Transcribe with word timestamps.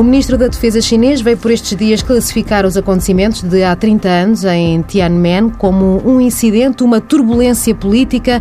O 0.00 0.02
ministro 0.02 0.38
da 0.38 0.48
Defesa 0.48 0.80
chinês 0.80 1.20
veio 1.20 1.36
por 1.36 1.50
estes 1.50 1.76
dias 1.76 2.00
classificar 2.00 2.64
os 2.64 2.74
acontecimentos 2.74 3.42
de 3.42 3.62
há 3.62 3.76
30 3.76 4.08
anos 4.08 4.44
em 4.44 4.80
Tiananmen 4.80 5.50
como 5.50 6.00
um 6.02 6.18
incidente, 6.18 6.82
uma 6.82 7.02
turbulência 7.02 7.74
política 7.74 8.40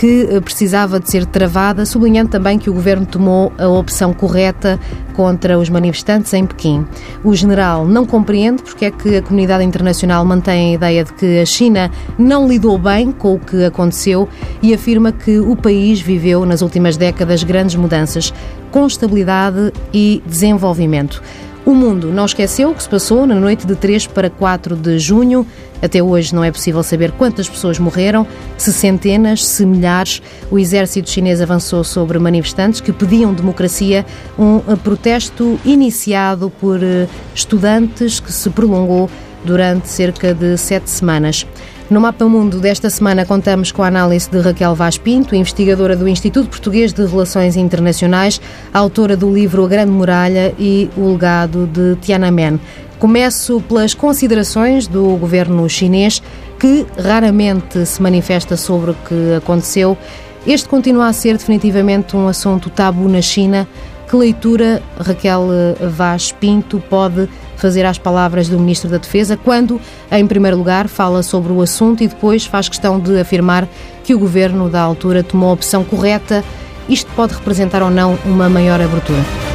que 0.00 0.26
eh, 0.30 0.40
precisava 0.40 0.98
de 0.98 1.10
ser 1.10 1.26
travada, 1.26 1.84
sublinhando 1.84 2.30
também 2.30 2.58
que 2.58 2.70
o 2.70 2.72
governo 2.72 3.04
tomou 3.04 3.52
a 3.58 3.68
opção 3.68 4.14
correta 4.14 4.80
contra 5.12 5.58
os 5.58 5.68
manifestantes 5.68 6.32
em 6.32 6.46
Pequim. 6.46 6.86
O 7.22 7.34
general 7.36 7.86
não 7.86 8.06
compreende 8.06 8.62
porque 8.62 8.86
é 8.86 8.90
que 8.90 9.16
a 9.16 9.22
comunidade 9.22 9.62
internacional 9.62 10.24
mantém 10.24 10.70
a 10.70 10.74
ideia 10.74 11.04
de 11.04 11.12
que 11.12 11.40
a 11.40 11.44
China 11.44 11.90
não 12.18 12.48
lidou 12.48 12.78
bem 12.78 13.12
com 13.12 13.34
o 13.34 13.38
que 13.38 13.62
aconteceu 13.62 14.26
e 14.62 14.72
afirma 14.72 15.12
que 15.12 15.38
o 15.38 15.54
país 15.54 16.00
viveu 16.00 16.46
nas 16.46 16.62
últimas 16.62 16.96
décadas 16.96 17.42
grandes 17.42 17.76
mudanças, 17.76 18.32
com 18.70 18.86
estabilidade 18.86 19.70
e 19.92 20.22
desenvolvimento. 20.24 21.22
O 21.70 21.74
mundo 21.74 22.10
não 22.10 22.24
esqueceu 22.24 22.72
o 22.72 22.74
que 22.74 22.82
se 22.82 22.88
passou 22.88 23.24
na 23.24 23.36
noite 23.36 23.64
de 23.64 23.76
3 23.76 24.08
para 24.08 24.28
4 24.28 24.74
de 24.74 24.98
junho. 24.98 25.46
Até 25.80 26.02
hoje 26.02 26.34
não 26.34 26.42
é 26.42 26.50
possível 26.50 26.82
saber 26.82 27.12
quantas 27.12 27.48
pessoas 27.48 27.78
morreram, 27.78 28.26
se 28.58 28.72
centenas, 28.72 29.46
se 29.46 29.64
milhares. 29.64 30.20
O 30.50 30.58
exército 30.58 31.08
chinês 31.08 31.40
avançou 31.40 31.84
sobre 31.84 32.18
manifestantes 32.18 32.80
que 32.80 32.92
pediam 32.92 33.32
democracia, 33.32 34.04
um 34.36 34.58
protesto 34.78 35.60
iniciado 35.64 36.50
por 36.50 36.82
eh, 36.82 37.06
estudantes 37.36 38.18
que 38.18 38.32
se 38.32 38.50
prolongou 38.50 39.08
durante 39.44 39.86
cerca 39.86 40.34
de 40.34 40.56
sete 40.58 40.90
semanas. 40.90 41.46
No 41.90 42.00
Mapa 42.00 42.24
Mundo 42.26 42.60
desta 42.60 42.88
semana 42.88 43.26
contamos 43.26 43.72
com 43.72 43.82
a 43.82 43.88
análise 43.88 44.30
de 44.30 44.38
Raquel 44.38 44.76
Vaz 44.76 44.96
Pinto, 44.96 45.34
investigadora 45.34 45.96
do 45.96 46.06
Instituto 46.06 46.48
Português 46.48 46.92
de 46.92 47.04
Relações 47.04 47.56
Internacionais, 47.56 48.40
autora 48.72 49.16
do 49.16 49.28
livro 49.28 49.64
A 49.64 49.68
Grande 49.68 49.90
Muralha 49.90 50.54
e 50.56 50.88
o 50.96 51.10
Legado 51.10 51.66
de 51.66 51.96
Tiananmen. 51.96 52.60
Começo 53.00 53.60
pelas 53.62 53.92
considerações 53.92 54.86
do 54.86 55.16
governo 55.16 55.68
chinês, 55.68 56.22
que 56.60 56.86
raramente 56.96 57.84
se 57.84 58.00
manifesta 58.00 58.56
sobre 58.56 58.92
o 58.92 58.94
que 58.94 59.34
aconteceu. 59.38 59.98
Este 60.46 60.68
continua 60.68 61.08
a 61.08 61.12
ser 61.12 61.36
definitivamente 61.36 62.16
um 62.16 62.28
assunto 62.28 62.70
tabu 62.70 63.08
na 63.08 63.20
China. 63.20 63.66
Que 64.10 64.16
leitura, 64.16 64.82
Raquel 64.98 65.46
Vaz 65.88 66.32
Pinto, 66.32 66.82
pode 66.90 67.28
fazer 67.56 67.86
às 67.86 67.96
palavras 67.96 68.48
do 68.48 68.58
Ministro 68.58 68.90
da 68.90 68.96
Defesa, 68.96 69.36
quando, 69.36 69.80
em 70.10 70.26
primeiro 70.26 70.56
lugar, 70.56 70.88
fala 70.88 71.22
sobre 71.22 71.52
o 71.52 71.62
assunto 71.62 72.02
e 72.02 72.08
depois 72.08 72.44
faz 72.44 72.68
questão 72.68 72.98
de 72.98 73.20
afirmar 73.20 73.68
que 74.02 74.12
o 74.12 74.18
governo 74.18 74.68
da 74.68 74.80
altura 74.80 75.22
tomou 75.22 75.50
a 75.50 75.52
opção 75.52 75.84
correta. 75.84 76.42
Isto 76.88 77.08
pode 77.14 77.34
representar 77.34 77.84
ou 77.84 77.90
não 77.90 78.18
uma 78.24 78.48
maior 78.48 78.80
abertura? 78.80 79.49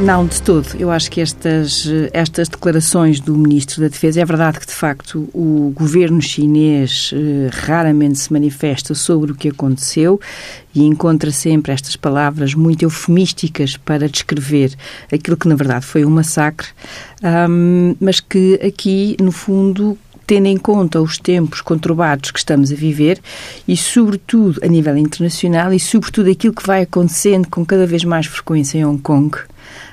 Não, 0.00 0.26
de 0.26 0.40
todo. 0.40 0.66
Eu 0.78 0.90
acho 0.90 1.10
que 1.10 1.20
estas, 1.20 1.86
estas 2.12 2.48
declarações 2.48 3.20
do 3.20 3.36
Ministro 3.36 3.82
da 3.82 3.88
Defesa, 3.88 4.20
é 4.20 4.24
verdade 4.24 4.58
que, 4.58 4.66
de 4.66 4.72
facto, 4.72 5.28
o 5.34 5.72
governo 5.76 6.20
chinês 6.20 7.12
eh, 7.14 7.50
raramente 7.52 8.18
se 8.18 8.32
manifesta 8.32 8.94
sobre 8.94 9.32
o 9.32 9.34
que 9.34 9.48
aconteceu 9.48 10.18
e 10.74 10.82
encontra 10.82 11.30
sempre 11.30 11.72
estas 11.72 11.94
palavras 11.94 12.54
muito 12.54 12.82
eufemísticas 12.82 13.76
para 13.76 14.08
descrever 14.08 14.74
aquilo 15.12 15.36
que, 15.36 15.46
na 15.46 15.54
verdade, 15.54 15.84
foi 15.84 16.04
um 16.04 16.10
massacre, 16.10 16.68
um, 17.48 17.94
mas 18.00 18.18
que 18.18 18.58
aqui, 18.66 19.16
no 19.20 19.30
fundo, 19.30 19.96
tendo 20.32 20.46
em 20.46 20.56
conta 20.56 20.98
os 20.98 21.18
tempos 21.18 21.60
conturbados 21.60 22.30
que 22.30 22.38
estamos 22.38 22.72
a 22.72 22.74
viver 22.74 23.20
e, 23.68 23.76
sobretudo, 23.76 24.58
a 24.64 24.66
nível 24.66 24.96
internacional 24.96 25.74
e, 25.74 25.78
sobretudo, 25.78 26.30
aquilo 26.30 26.54
que 26.54 26.66
vai 26.66 26.84
acontecendo 26.84 27.48
com 27.50 27.66
cada 27.66 27.86
vez 27.86 28.02
mais 28.02 28.24
frequência 28.24 28.78
em 28.78 28.84
Hong 28.86 29.02
Kong, 29.02 29.36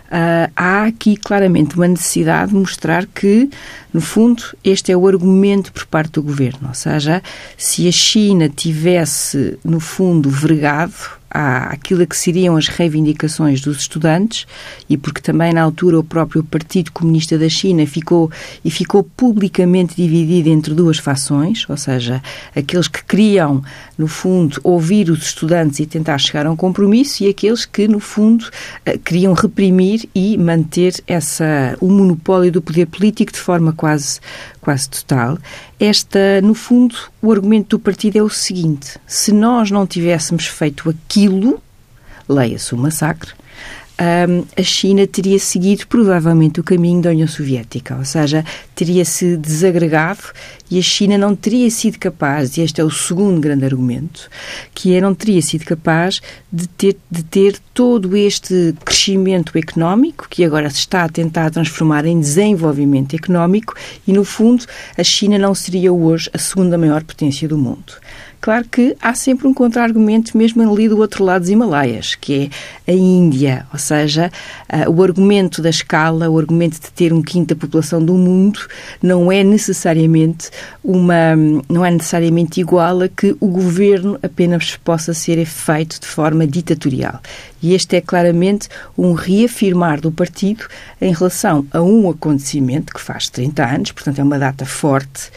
Uh, 0.10 0.50
há 0.56 0.86
aqui 0.86 1.16
claramente 1.16 1.76
uma 1.76 1.88
necessidade 1.88 2.50
de 2.50 2.58
mostrar 2.58 3.06
que, 3.06 3.48
no 3.94 4.02
fundo, 4.02 4.42
este 4.64 4.92
é 4.92 4.98
o 4.98 5.08
argumento 5.08 5.72
por 5.72 5.86
parte 5.86 6.14
do 6.14 6.24
governo. 6.24 6.68
Ou 6.70 6.74
seja, 6.74 7.22
se 7.56 7.88
a 7.88 7.92
China 7.92 8.50
tivesse, 8.50 9.60
no 9.64 9.80
fundo, 9.80 10.28
vergado 10.28 11.19
àquilo 11.30 12.06
que 12.08 12.18
seriam 12.18 12.58
as 12.58 12.68
reivindicações 12.68 13.62
dos 13.62 13.78
estudantes 13.78 14.48
e 14.90 14.98
porque 14.98 15.22
também 15.22 15.54
na 15.54 15.62
altura 15.62 16.00
o 16.00 16.04
próprio 16.04 16.44
Partido 16.44 16.92
Comunista 16.92 17.38
da 17.38 17.50
China 17.50 17.86
ficou 17.86 18.32
e 18.64 18.72
ficou 18.72 19.04
publicamente 19.04 19.96
dividido 19.96 20.50
entre 20.50 20.74
duas 20.74 20.98
fações, 20.98 21.66
ou 21.70 21.78
seja, 21.78 22.22
aqueles 22.56 22.88
que 22.88 23.04
queriam 23.04 23.62
no 23.98 24.08
fundo 24.08 24.60
ouvir 24.64 25.10
os 25.10 25.24
estudantes 25.24 25.80
e 25.80 25.86
tentar 25.86 26.18
chegar 26.18 26.46
a 26.46 26.52
um 26.52 26.56
compromisso 26.56 27.24
e 27.24 27.30
aqueles 27.30 27.66
que 27.66 27.88
no 27.88 28.00
fundo 28.00 28.50
eh, 28.86 28.98
queriam 28.98 29.34
reprimir 29.34 30.08
e 30.16 30.38
manter 30.38 30.94
essa 31.06 31.78
o 31.80 31.90
monopólio 31.90 32.52
do 32.52 32.62
poder 32.62 32.86
político 32.86 33.32
de 33.32 33.40
forma 33.40 33.74
quase 33.74 34.20
quase 34.70 34.88
total. 34.88 35.40
Esta, 35.80 36.40
no 36.44 36.54
fundo, 36.54 36.96
o 37.24 37.32
argumento 37.32 37.70
do 37.76 37.80
partido 37.80 38.18
é 38.18 38.22
o 38.22 38.30
seguinte: 38.30 39.00
se 39.08 39.32
nós 39.32 39.72
não 39.72 39.88
tivéssemos 39.88 40.46
feito 40.46 40.88
aquilo, 40.88 41.60
leia-se 42.28 42.76
o 42.76 42.78
massacre, 42.78 43.32
um, 44.00 44.46
a 44.58 44.64
China 44.64 45.06
teria 45.06 45.38
seguido 45.38 45.86
provavelmente 45.88 46.60
o 46.60 46.64
caminho 46.64 47.02
da 47.02 47.10
União 47.10 47.28
Soviética, 47.28 47.98
ou 47.98 48.06
seja, 48.06 48.46
teria-se 48.74 49.36
desagregado 49.36 50.22
e 50.72 50.80
a 50.80 50.82
China 50.82 51.18
não 51.18 51.36
teria 51.36 51.70
sido 51.70 51.98
capaz, 52.00 52.56
e 52.56 52.62
este 52.62 52.80
é 52.80 52.84
o 52.84 52.90
segundo 52.90 53.42
grande 53.42 53.66
argumento, 53.66 54.30
que 54.74 54.96
é 54.96 55.02
não 55.02 55.14
teria 55.14 55.42
sido 55.42 55.66
capaz 55.66 56.22
de 56.52 56.68
ter, 56.68 56.98
de 57.12 57.24
ter 57.24 57.58
todo 57.74 58.16
este 58.16 58.74
crescimento 58.86 59.58
económico, 59.58 60.28
que 60.30 60.46
agora 60.46 60.70
se 60.70 60.78
está 60.78 61.04
a 61.04 61.10
tentar 61.10 61.50
transformar 61.50 62.06
em 62.06 62.20
desenvolvimento 62.20 63.16
económico, 63.16 63.74
e 64.08 64.14
no 64.14 64.24
fundo 64.24 64.64
a 64.98 65.04
China 65.04 65.38
não 65.38 65.54
seria 65.54 65.92
hoje 65.92 66.30
a 66.34 66.38
segunda 66.38 66.78
maior 66.78 67.04
potência 67.04 67.48
do 67.48 67.58
mundo. 67.58 67.94
Claro 68.42 68.66
que 68.70 68.96
há 69.02 69.14
sempre 69.14 69.48
um 69.48 69.54
contra-argumento, 69.54 70.38
mesmo 70.38 70.62
ali 70.62 70.88
do 70.88 70.98
outro 70.98 71.24
lado 71.24 71.42
dos 71.42 71.50
Himalaias, 71.50 72.16
que 72.16 72.50
é 72.88 72.92
a 72.92 72.96
Índia, 72.96 73.66
ou 73.74 73.78
seja, 73.78 74.32
uh, 74.72 74.90
o 74.90 75.04
argumento 75.04 75.62
da 75.62 75.70
escala, 75.70 76.30
o 76.30 76.40
argumento 76.40 76.80
de 76.80 76.92
ter 76.92 77.12
um 77.12 77.22
quinto 77.22 77.54
da 77.54 77.60
população 77.60 78.04
do 78.04 78.14
mundo, 78.14 78.60
não 79.02 79.30
é 79.30 79.44
necessariamente 79.44 80.50
uma, 80.84 81.36
não 81.68 81.86
é 81.86 81.92
necessariamente 81.92 82.62
igual 82.62 83.02
a 83.02 83.10
que 83.10 83.36
o 83.40 83.48
governo 83.48 84.18
apenas 84.24 84.78
possa 84.78 85.14
ser 85.14 85.44
feito 85.46 86.00
de 86.00 86.08
forma 86.08 86.48
ditatorial. 86.48 87.22
E 87.62 87.74
este 87.74 87.98
é 87.98 88.02
claramente 88.02 88.70
um 88.98 89.14
reafirmar 89.14 90.00
do 90.00 90.12
partido 90.12 90.66
em 91.02 91.14
relação 91.14 91.66
a 91.72 91.82
um 91.82 92.10
acontecimento 92.10 92.94
que 92.94 93.02
faz 93.02 93.30
30 93.30 93.66
anos, 93.66 93.92
portanto 93.92 94.20
é 94.20 94.24
uma 94.24 94.40
data 94.40 94.66
forte 94.66 95.30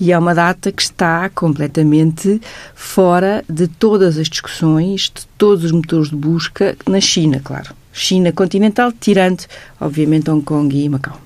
e 0.00 0.12
é 0.12 0.18
uma 0.18 0.34
data 0.34 0.72
que 0.72 0.82
está 0.82 1.28
completamente 1.28 2.40
fora 2.74 3.44
de 3.48 3.68
todas 3.68 4.18
as 4.18 4.28
discussões, 4.28 5.12
de 5.14 5.26
todos 5.36 5.64
os 5.64 5.72
motores 5.72 6.10
de 6.10 6.16
busca 6.16 6.76
na 6.86 7.00
China, 7.00 7.40
claro. 7.42 7.74
China 7.92 8.32
continental, 8.32 8.92
tirando, 8.92 9.44
obviamente, 9.80 10.30
Hong 10.30 10.42
Kong 10.42 10.76
e 10.76 10.88
Macau. 10.88 11.20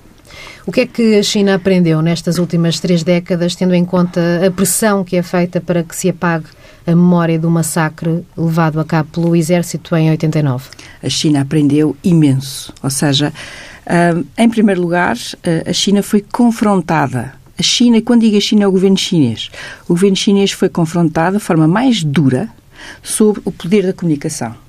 O 0.65 0.71
que 0.71 0.81
é 0.81 0.85
que 0.87 1.15
a 1.15 1.23
China 1.23 1.55
aprendeu 1.55 2.01
nestas 2.01 2.37
últimas 2.37 2.79
três 2.79 3.03
décadas, 3.03 3.53
tendo 3.55 3.75
em 3.75 3.83
conta 3.83 4.45
a 4.45 4.49
pressão 4.49 5.03
que 5.03 5.15
é 5.15 5.21
feita 5.21 5.59
para 5.59 5.83
que 5.83 5.95
se 5.95 6.09
apague 6.09 6.45
a 6.85 6.91
memória 6.91 7.39
do 7.39 7.49
massacre 7.49 8.23
levado 8.37 8.79
a 8.79 8.85
cabo 8.85 9.09
pelo 9.11 9.35
exército 9.35 9.95
em 9.95 10.09
89? 10.09 10.69
A 11.01 11.09
China 11.09 11.41
aprendeu 11.41 11.95
imenso. 12.03 12.73
Ou 12.81 12.89
seja, 12.89 13.33
em 14.37 14.49
primeiro 14.49 14.81
lugar, 14.81 15.15
a 15.65 15.73
China 15.73 16.01
foi 16.01 16.21
confrontada. 16.21 17.33
A 17.57 17.63
China, 17.63 18.01
quando 18.01 18.21
digo 18.21 18.37
a 18.37 18.41
China, 18.41 18.63
é 18.63 18.67
o 18.67 18.71
governo 18.71 18.97
chinês. 18.97 19.51
O 19.85 19.89
governo 19.89 20.15
chinês 20.15 20.51
foi 20.51 20.69
confrontado 20.69 21.37
de 21.37 21.43
forma 21.43 21.67
mais 21.67 22.03
dura 22.03 22.49
sobre 23.01 23.41
o 23.45 23.51
poder 23.51 23.85
da 23.85 23.93
comunicação 23.93 24.62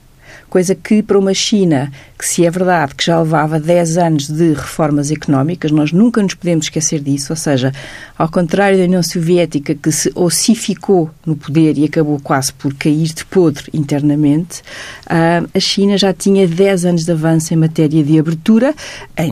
coisa 0.55 0.73
que 0.73 1.03
para 1.03 1.19
uma 1.19 1.35
China, 1.35 1.91
que 2.17 2.25
se 2.25 2.47
é 2.47 2.49
verdade 2.49 2.95
que 2.95 3.05
já 3.05 3.19
levava 3.19 3.59
10 3.59 3.99
anos 3.99 4.29
de 4.29 4.53
reformas 4.53 5.11
económicas, 5.11 5.73
nós 5.73 5.91
nunca 5.91 6.23
nos 6.23 6.35
podemos 6.35 6.67
esquecer 6.67 7.01
disso, 7.01 7.33
ou 7.33 7.37
seja, 7.37 7.73
ao 8.17 8.29
contrário 8.29 8.79
da 8.79 8.85
União 8.85 9.03
Soviética, 9.03 9.75
que 9.75 9.91
se 9.91 10.13
ossificou 10.15 11.11
no 11.27 11.35
poder 11.35 11.77
e 11.77 11.85
acabou 11.85 12.21
quase 12.21 12.53
por 12.53 12.73
cair 12.73 13.09
de 13.13 13.25
podre 13.25 13.65
internamente, 13.75 14.63
ah, 15.09 15.43
a 15.53 15.59
China 15.59 15.99
já 15.99 16.13
tinha 16.15 16.47
10 16.47 16.85
anos 16.85 17.05
de 17.05 17.11
avanço 17.11 17.53
em 17.53 17.57
matéria 17.57 18.05
de 18.05 18.17
abertura 18.17 18.77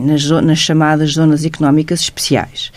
nas, 0.03 0.29
nas 0.29 0.59
chamadas 0.59 1.13
zonas 1.13 1.45
económicas 1.45 2.01
especiais 2.01 2.69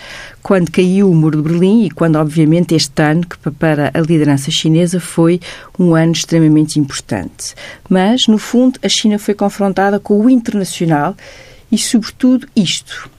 quando 0.46 0.70
caiu 0.70 1.10
o 1.10 1.14
muro 1.14 1.42
de 1.42 1.48
Berlim 1.48 1.86
e 1.86 1.90
quando, 1.90 2.14
obviamente, 2.14 2.72
este 2.72 3.02
ano, 3.02 3.26
que 3.26 3.50
para 3.50 3.90
a 3.92 3.98
liderança 3.98 4.48
chinesa 4.48 5.00
foi 5.00 5.40
um 5.76 5.92
ano 5.92 6.12
extremamente 6.12 6.78
importante. 6.78 7.52
Mas, 7.90 8.28
no 8.28 8.38
fundo, 8.38 8.78
a 8.80 8.88
China 8.88 9.18
foi 9.18 9.34
confrontada 9.34 9.98
com 9.98 10.20
o 10.20 10.30
internacional 10.30 11.16
e, 11.72 11.76
sobretudo, 11.76 12.46
isto. 12.54 13.10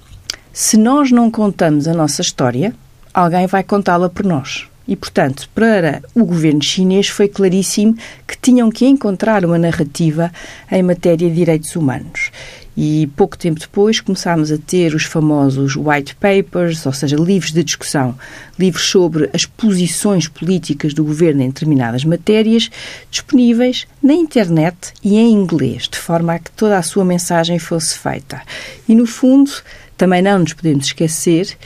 Se 0.53 0.77
nós 0.77 1.11
não 1.11 1.29
contamos 1.29 1.85
a 1.85 1.93
nossa 1.93 2.21
história, 2.21 2.73
alguém 3.13 3.45
vai 3.45 3.61
contá-la 3.61 4.07
por 4.07 4.25
nós. 4.25 4.65
E, 4.87 4.95
portanto, 4.95 5.49
para 5.53 6.01
o 6.15 6.23
governo 6.23 6.63
chinês 6.63 7.09
foi 7.09 7.27
claríssimo 7.27 7.93
que 8.25 8.37
tinham 8.41 8.69
que 8.69 8.85
encontrar 8.85 9.43
uma 9.43 9.57
narrativa 9.57 10.31
em 10.71 10.81
matéria 10.81 11.27
de 11.29 11.35
direitos 11.35 11.75
humanos. 11.75 12.31
E 12.79 13.07
pouco 13.15 13.35
tempo 13.35 13.59
depois 13.59 13.99
começámos 13.99 14.51
a 14.51 14.57
ter 14.59 14.93
os 14.93 15.03
famosos 15.03 15.75
white 15.75 16.15
papers, 16.15 16.85
ou 16.85 16.93
seja, 16.93 17.15
livros 17.15 17.51
de 17.51 17.63
discussão, 17.63 18.15
livros 18.59 18.83
sobre 18.83 19.31
as 19.33 19.45
posições 19.45 20.27
políticas 20.27 20.93
do 20.93 21.03
governo 21.03 21.41
em 21.41 21.47
determinadas 21.47 22.05
matérias, 22.05 22.69
disponíveis 23.09 23.87
na 24.01 24.13
internet 24.13 24.93
e 25.03 25.17
em 25.17 25.31
inglês, 25.31 25.89
de 25.89 25.97
forma 25.97 26.35
a 26.35 26.39
que 26.39 26.51
toda 26.51 26.77
a 26.77 26.83
sua 26.83 27.03
mensagem 27.03 27.57
fosse 27.57 27.97
feita. 27.97 28.43
E 28.87 28.93
no 28.93 29.07
fundo, 29.07 29.51
também 29.97 30.21
não 30.21 30.37
nos 30.37 30.53
podemos 30.53 30.85
esquecer 30.85 31.57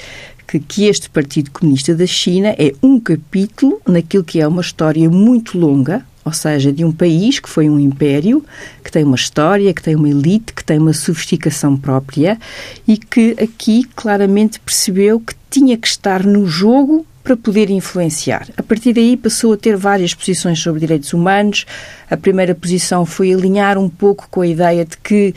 que, 0.59 0.85
este 0.85 1.09
Partido 1.09 1.51
Comunista 1.51 1.95
da 1.95 2.05
China 2.05 2.49
é 2.57 2.73
um 2.83 2.99
capítulo 2.99 3.81
naquilo 3.87 4.23
que 4.23 4.41
é 4.41 4.47
uma 4.47 4.61
história 4.61 5.09
muito 5.09 5.57
longa, 5.57 6.05
ou 6.23 6.31
seja, 6.31 6.71
de 6.71 6.85
um 6.85 6.91
país 6.91 7.39
que 7.39 7.49
foi 7.49 7.69
um 7.69 7.79
império, 7.79 8.45
que 8.83 8.91
tem 8.91 9.03
uma 9.03 9.15
história, 9.15 9.73
que 9.73 9.81
tem 9.81 9.95
uma 9.95 10.09
elite, 10.09 10.53
que 10.53 10.63
tem 10.63 10.77
uma 10.77 10.93
sofisticação 10.93 11.75
própria 11.75 12.37
e 12.87 12.97
que 12.97 13.35
aqui 13.41 13.83
claramente 13.95 14.59
percebeu 14.59 15.19
que 15.19 15.33
tinha 15.49 15.77
que 15.77 15.87
estar 15.87 16.23
no 16.23 16.45
jogo 16.45 17.05
para 17.23 17.37
poder 17.37 17.69
influenciar. 17.69 18.47
A 18.57 18.63
partir 18.63 18.93
daí 18.93 19.15
passou 19.15 19.53
a 19.53 19.57
ter 19.57 19.75
várias 19.77 20.13
posições 20.13 20.59
sobre 20.59 20.79
direitos 20.79 21.13
humanos. 21.13 21.65
A 22.09 22.17
primeira 22.17 22.55
posição 22.55 23.05
foi 23.05 23.31
alinhar 23.31 23.77
um 23.77 23.87
pouco 23.89 24.27
com 24.29 24.41
a 24.41 24.47
ideia 24.47 24.83
de 24.83 24.97
que 24.97 25.33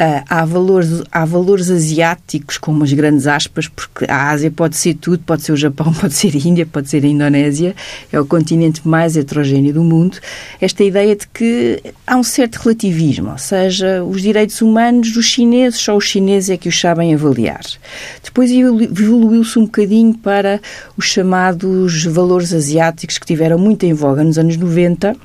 uh, 0.00 0.24
há, 0.28 0.44
valores, 0.44 1.02
há 1.10 1.24
valores 1.24 1.70
asiáticos, 1.70 2.58
com 2.58 2.72
umas 2.72 2.92
grandes 2.92 3.26
aspas, 3.26 3.68
porque 3.68 4.04
a 4.08 4.30
Ásia 4.30 4.50
pode 4.50 4.76
ser 4.76 4.94
tudo, 4.94 5.20
pode 5.20 5.42
ser 5.42 5.52
o 5.52 5.56
Japão, 5.56 5.92
pode 6.00 6.14
ser 6.14 6.34
a 6.34 6.38
Índia, 6.38 6.66
pode 6.66 6.88
ser 6.88 7.04
a 7.04 7.08
Indonésia, 7.08 7.74
é 8.12 8.20
o 8.20 8.26
continente 8.26 8.86
mais 8.86 9.16
heterogéneo 9.16 9.72
do 9.72 9.82
mundo. 9.82 10.18
Esta 10.60 10.84
ideia 10.84 11.14
de 11.16 11.26
que 11.28 11.82
há 12.06 12.16
um 12.16 12.22
certo 12.22 12.56
relativismo, 12.56 13.30
ou 13.30 13.38
seja, 13.38 14.02
os 14.04 14.22
direitos 14.22 14.60
humanos 14.60 15.12
dos 15.12 15.26
chineses, 15.26 15.80
só 15.80 15.96
os 15.96 16.04
chineses 16.04 16.50
é 16.50 16.56
que 16.56 16.68
os 16.68 16.78
sabem 16.78 17.14
avaliar. 17.14 17.62
Depois 18.22 18.50
evoluiu-se 18.50 19.58
um 19.58 19.64
bocadinho 19.64 20.14
para 20.14 20.60
os 20.96 21.06
chamados 21.06 22.04
valores 22.04 22.52
asiáticos 22.52 23.18
que 23.18 23.26
tiveram 23.26 23.58
muito 23.58 23.84
em 23.84 23.92
voga 23.92 24.24
nos 24.24 24.38
anos 24.38 24.56
90 24.56 25.16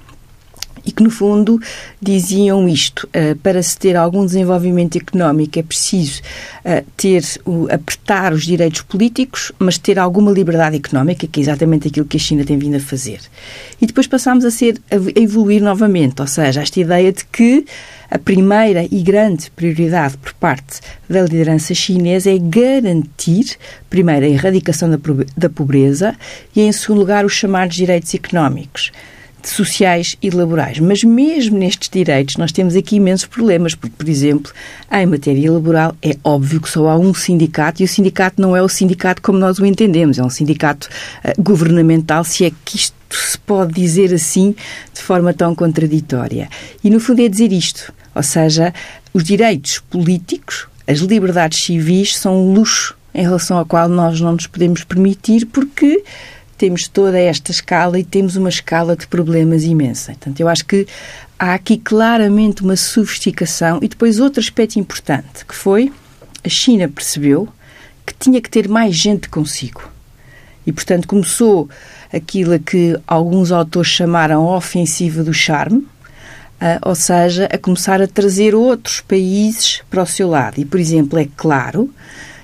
e 0.87 0.91
que, 0.91 1.03
no 1.03 1.11
fundo, 1.11 1.59
diziam 2.01 2.67
isto: 2.67 3.07
uh, 3.07 3.35
para 3.43 3.61
se 3.61 3.77
ter 3.77 3.97
algum 3.97 4.25
desenvolvimento 4.25 4.97
económico 4.97 5.59
é 5.59 5.63
preciso 5.63 6.21
uh, 6.63 6.83
ter, 6.95 7.23
uh, 7.45 7.67
apertar 7.69 8.33
os 8.33 8.45
direitos 8.45 8.81
políticos, 8.81 9.51
mas 9.59 9.77
ter 9.77 9.99
alguma 9.99 10.31
liberdade 10.31 10.77
económica, 10.77 11.27
que 11.27 11.41
é 11.41 11.43
exatamente 11.43 11.89
aquilo 11.89 12.05
que 12.05 12.15
a 12.15 12.19
China 12.19 12.45
tem 12.45 12.57
vindo 12.57 12.77
a 12.77 12.79
fazer. 12.79 13.19
E 13.81 13.85
depois 13.85 14.07
passámos 14.07 14.45
a, 14.45 14.49
ser, 14.49 14.81
a 14.89 15.19
evoluir 15.19 15.61
novamente, 15.61 16.21
ou 16.21 16.27
seja, 16.27 16.61
esta 16.61 16.79
ideia 16.79 17.11
de 17.11 17.25
que 17.25 17.65
a 18.09 18.17
primeira 18.17 18.87
e 18.89 19.03
grande 19.03 19.51
prioridade 19.51 20.15
por 20.17 20.33
parte 20.35 20.79
da 21.09 21.21
liderança 21.23 21.73
chinesa 21.73 22.31
é 22.31 22.37
garantir, 22.37 23.57
primeiro, 23.89 24.25
a 24.25 24.29
erradicação 24.29 24.89
da 25.35 25.49
pobreza 25.49 26.15
e, 26.55 26.61
em 26.61 26.71
segundo 26.71 26.99
lugar, 26.99 27.25
os 27.25 27.33
chamados 27.33 27.75
direitos 27.75 28.13
económicos 28.13 28.93
sociais 29.49 30.15
e 30.21 30.29
laborais. 30.29 30.79
Mas 30.79 31.03
mesmo 31.03 31.57
nestes 31.57 31.89
direitos 31.89 32.35
nós 32.37 32.51
temos 32.51 32.75
aqui 32.75 32.97
imensos 32.97 33.25
problemas, 33.25 33.75
porque, 33.75 33.95
por 33.97 34.07
exemplo, 34.07 34.51
em 34.91 35.05
matéria 35.05 35.51
laboral 35.51 35.95
é 36.01 36.15
óbvio 36.23 36.61
que 36.61 36.69
só 36.69 36.87
há 36.87 36.97
um 36.97 37.13
sindicato 37.13 37.81
e 37.81 37.85
o 37.85 37.87
sindicato 37.87 38.41
não 38.41 38.55
é 38.55 38.61
o 38.61 38.69
sindicato 38.69 39.21
como 39.21 39.37
nós 39.37 39.59
o 39.59 39.65
entendemos, 39.65 40.17
é 40.17 40.23
um 40.23 40.29
sindicato 40.29 40.89
uh, 41.23 41.41
governamental, 41.41 42.23
se 42.23 42.45
é 42.45 42.51
que 42.65 42.77
isto 42.77 42.95
se 43.09 43.37
pode 43.37 43.73
dizer 43.73 44.13
assim 44.13 44.55
de 44.93 45.01
forma 45.01 45.33
tão 45.33 45.55
contraditória. 45.55 46.49
E 46.83 46.89
no 46.89 46.99
fundo 46.99 47.21
é 47.21 47.27
dizer 47.27 47.51
isto, 47.51 47.93
ou 48.13 48.23
seja, 48.23 48.73
os 49.13 49.23
direitos 49.23 49.79
políticos, 49.89 50.67
as 50.85 50.99
liberdades 50.99 51.63
civis 51.63 52.17
são 52.17 52.35
um 52.35 52.53
luxo 52.53 52.95
em 53.13 53.23
relação 53.23 53.57
ao 53.57 53.65
qual 53.65 53.89
nós 53.89 54.21
não 54.21 54.33
nos 54.33 54.47
podemos 54.47 54.83
permitir 54.83 55.45
porque 55.47 56.03
temos 56.57 56.87
toda 56.87 57.19
esta 57.19 57.51
escala 57.51 57.99
e 57.99 58.03
temos 58.03 58.35
uma 58.35 58.49
escala 58.49 58.95
de 58.95 59.07
problemas 59.07 59.63
imensa. 59.63 60.13
Portanto, 60.13 60.39
eu 60.39 60.47
acho 60.47 60.65
que 60.65 60.87
há 61.37 61.53
aqui 61.53 61.77
claramente 61.77 62.63
uma 62.63 62.75
sofisticação 62.75 63.79
e 63.81 63.87
depois 63.87 64.19
outro 64.19 64.39
aspecto 64.39 64.77
importante, 64.79 65.45
que 65.45 65.55
foi 65.55 65.91
a 66.43 66.49
China 66.49 66.87
percebeu 66.87 67.47
que 68.05 68.13
tinha 68.13 68.41
que 68.41 68.49
ter 68.49 68.67
mais 68.67 68.95
gente 68.95 69.29
consigo. 69.29 69.83
E, 70.65 70.71
portanto, 70.71 71.07
começou 71.07 71.69
aquilo 72.11 72.53
a 72.53 72.59
que 72.59 72.97
alguns 73.05 73.51
autores 73.51 73.89
chamaram 73.89 74.45
ofensiva 74.45 75.23
do 75.23 75.33
charme, 75.33 75.87
ou 76.81 76.95
seja, 76.95 77.45
a 77.45 77.57
começar 77.57 78.01
a 78.01 78.07
trazer 78.07 78.55
outros 78.55 78.99
países 78.99 79.81
para 79.89 80.03
o 80.03 80.07
seu 80.07 80.27
lado. 80.27 80.59
E, 80.59 80.65
por 80.65 80.79
exemplo, 80.79 81.19
é 81.19 81.27
claro 81.37 81.89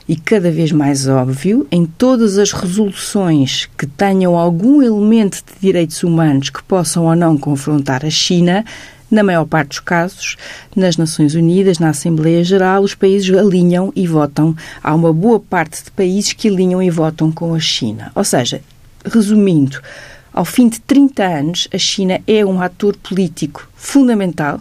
e 0.07 0.15
cada 0.15 0.51
vez 0.51 0.71
mais 0.71 1.07
óbvio 1.07 1.67
em 1.71 1.85
todas 1.85 2.37
as 2.37 2.51
resoluções 2.51 3.69
que 3.77 3.87
tenham 3.87 4.37
algum 4.37 4.81
elemento 4.81 5.37
de 5.37 5.61
direitos 5.61 6.03
humanos 6.03 6.49
que 6.49 6.63
possam 6.63 7.05
ou 7.05 7.15
não 7.15 7.37
confrontar 7.37 8.05
a 8.05 8.09
China, 8.09 8.65
na 9.09 9.23
maior 9.23 9.45
parte 9.45 9.69
dos 9.69 9.79
casos, 9.79 10.37
nas 10.75 10.97
Nações 10.97 11.35
Unidas, 11.35 11.77
na 11.77 11.89
Assembleia 11.89 12.43
Geral, 12.43 12.81
os 12.81 12.95
países 12.95 13.35
alinham 13.37 13.93
e 13.95 14.07
votam. 14.07 14.55
Há 14.83 14.93
uma 14.95 15.13
boa 15.13 15.39
parte 15.39 15.83
de 15.83 15.91
países 15.91 16.33
que 16.33 16.49
alinham 16.49 16.81
e 16.81 16.89
votam 16.89 17.31
com 17.31 17.53
a 17.53 17.59
China. 17.59 18.11
Ou 18.15 18.23
seja, 18.23 18.61
resumindo, 19.05 19.79
ao 20.33 20.43
fim 20.43 20.67
de 20.67 20.79
30 20.81 21.23
anos, 21.23 21.67
a 21.71 21.77
China 21.77 22.19
é 22.25 22.43
um 22.43 22.59
ator 22.59 22.97
político 22.97 23.69
fundamental 23.75 24.59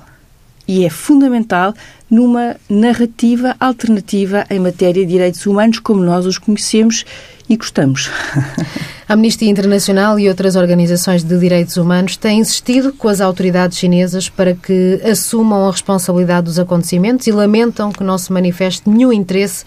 e 0.67 0.85
é 0.85 0.91
fundamental 0.91 1.75
numa 2.11 2.57
narrativa 2.69 3.57
alternativa 3.59 4.45
em 4.51 4.59
matéria 4.59 5.05
de 5.05 5.13
direitos 5.13 5.47
humanos 5.47 5.79
como 5.79 6.03
nós 6.03 6.27
os 6.27 6.39
conhecemos 6.39 7.05
e 7.49 7.57
gostamos. 7.57 8.11
A 9.09 9.15
Amnistia 9.15 9.51
Internacional 9.51 10.19
e 10.19 10.29
outras 10.29 10.57
organizações 10.57 11.23
de 11.23 11.39
direitos 11.39 11.77
humanos 11.77 12.17
têm 12.17 12.41
insistido 12.41 12.93
com 12.93 13.09
as 13.09 13.21
autoridades 13.21 13.77
chinesas 13.77 14.29
para 14.29 14.55
que 14.55 15.01
assumam 15.05 15.69
a 15.69 15.71
responsabilidade 15.71 16.47
dos 16.47 16.59
acontecimentos 16.59 17.27
e 17.27 17.33
lamentam 17.33 17.93
que 17.93 18.03
não 18.03 18.17
se 18.17 18.33
manifeste 18.33 18.89
nenhum 18.89 19.13
interesse 19.13 19.65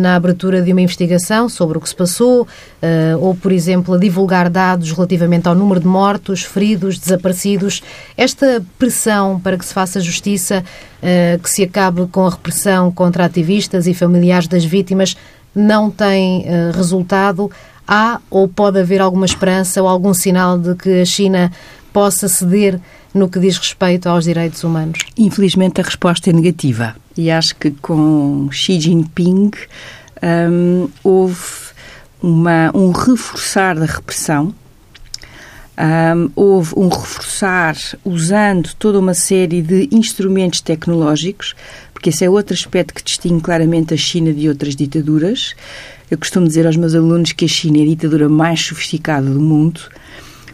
na 0.00 0.16
abertura 0.16 0.60
de 0.60 0.72
uma 0.72 0.80
investigação 0.80 1.48
sobre 1.48 1.78
o 1.78 1.80
que 1.80 1.88
se 1.88 1.94
passou, 1.94 2.42
uh, 2.42 3.18
ou, 3.20 3.34
por 3.34 3.52
exemplo, 3.52 3.94
a 3.94 3.98
divulgar 3.98 4.50
dados 4.50 4.90
relativamente 4.90 5.46
ao 5.48 5.54
número 5.54 5.80
de 5.80 5.86
mortos, 5.86 6.42
feridos, 6.42 6.98
desaparecidos. 6.98 7.82
Esta 8.16 8.62
pressão 8.78 9.38
para 9.38 9.56
que 9.56 9.64
se 9.64 9.72
faça 9.72 10.00
justiça, 10.00 10.64
uh, 11.02 11.38
que 11.38 11.48
se 11.48 11.62
acabe 11.62 12.06
com 12.08 12.26
a 12.26 12.30
repressão 12.30 12.90
contra 12.90 13.24
ativistas 13.24 13.86
e 13.86 13.94
familiares 13.94 14.48
das 14.48 14.64
vítimas, 14.64 15.16
não 15.54 15.90
tem 15.90 16.44
resultado, 16.72 17.50
há 17.86 18.20
ou 18.30 18.46
pode 18.46 18.78
haver 18.78 19.00
alguma 19.00 19.26
esperança 19.26 19.82
ou 19.82 19.88
algum 19.88 20.12
sinal 20.12 20.58
de 20.58 20.74
que 20.74 21.00
a 21.00 21.04
China 21.04 21.50
possa 21.92 22.28
ceder 22.28 22.78
no 23.18 23.28
que 23.28 23.38
diz 23.38 23.58
respeito 23.58 24.08
aos 24.08 24.24
direitos 24.24 24.64
humanos? 24.64 25.00
Infelizmente 25.16 25.80
a 25.80 25.84
resposta 25.84 26.30
é 26.30 26.32
negativa 26.32 26.96
e 27.16 27.30
acho 27.30 27.56
que 27.56 27.70
com 27.70 28.48
Xi 28.50 28.80
Jinping 28.80 29.50
um, 30.22 30.88
houve 31.02 31.36
uma, 32.22 32.70
um 32.74 32.90
reforçar 32.92 33.76
da 33.76 33.86
repressão 33.86 34.54
um, 35.78 36.30
houve 36.34 36.74
um 36.76 36.88
reforçar 36.88 37.76
usando 38.04 38.74
toda 38.74 38.98
uma 38.98 39.14
série 39.14 39.62
de 39.62 39.88
instrumentos 39.92 40.60
tecnológicos, 40.60 41.54
porque 41.94 42.10
esse 42.10 42.24
é 42.24 42.30
outro 42.30 42.54
aspecto 42.54 42.92
que 42.92 43.02
distingue 43.02 43.40
claramente 43.40 43.94
a 43.94 43.96
China 43.96 44.32
de 44.32 44.48
outras 44.48 44.74
ditaduras. 44.74 45.54
Eu 46.10 46.18
costumo 46.18 46.48
dizer 46.48 46.66
aos 46.66 46.76
meus 46.76 46.94
alunos 46.94 47.32
que 47.32 47.44
a 47.44 47.48
China 47.48 47.78
é 47.78 47.82
a 47.82 47.86
ditadura 47.86 48.28
mais 48.28 48.60
sofisticada 48.60 49.30
do 49.30 49.40
mundo, 49.40 49.80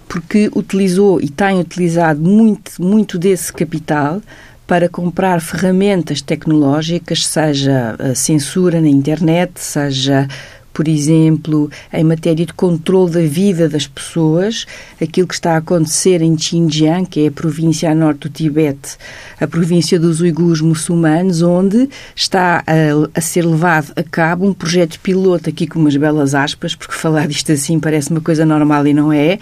porque 0.08 0.50
utilizou 0.54 1.20
e 1.20 1.28
tem 1.28 1.58
utilizado 1.60 2.20
muito, 2.20 2.82
muito 2.82 3.18
desse 3.18 3.52
capital 3.52 4.20
para 4.66 4.88
comprar 4.88 5.40
ferramentas 5.40 6.20
tecnológicas, 6.20 7.26
seja 7.26 7.96
a 7.98 8.14
censura 8.14 8.80
na 8.80 8.88
internet, 8.88 9.52
seja 9.56 10.26
por 10.74 10.88
exemplo, 10.88 11.70
em 11.92 12.02
matéria 12.02 12.44
de 12.44 12.52
controle 12.52 13.12
da 13.12 13.20
vida 13.20 13.68
das 13.68 13.86
pessoas, 13.86 14.66
aquilo 15.00 15.28
que 15.28 15.34
está 15.34 15.54
a 15.54 15.58
acontecer 15.58 16.20
em 16.20 16.36
Xinjiang, 16.36 17.06
que 17.06 17.20
é 17.20 17.28
a 17.28 17.30
província 17.30 17.90
a 17.90 17.94
norte 17.94 18.22
do 18.22 18.28
Tibete, 18.28 18.96
a 19.40 19.46
província 19.46 20.00
dos 20.00 20.20
uigures 20.20 20.60
muçulmanos, 20.60 21.42
onde 21.42 21.88
está 22.14 22.64
a, 22.66 23.18
a, 23.18 23.20
ser 23.20 23.46
levado 23.46 23.92
a 23.94 24.02
cabo 24.02 24.46
um 24.46 24.52
projeto 24.52 24.98
piloto, 24.98 25.48
aqui 25.48 25.64
com 25.68 25.78
umas 25.78 25.96
belas 25.96 26.34
aspas, 26.34 26.74
porque 26.74 26.94
falar 26.94 27.28
disto 27.28 27.52
assim 27.52 27.78
parece 27.78 28.10
uma 28.10 28.20
coisa 28.20 28.44
normal 28.44 28.84
e 28.88 28.92
não 28.92 29.12
é, 29.12 29.38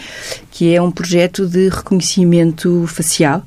que 0.50 0.74
é 0.74 0.82
um 0.82 0.90
projeto 0.90 1.46
de 1.46 1.70
reconhecimento 1.70 2.84
facial 2.86 3.42